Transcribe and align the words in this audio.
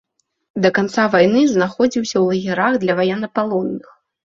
Да 0.65 0.71
канца 0.77 1.05
вайны 1.17 1.45
знаходзіўся 1.53 2.13
ў 2.19 2.25
лагерах 2.33 2.73
для 2.89 2.93
ваеннапалонных. 3.05 3.99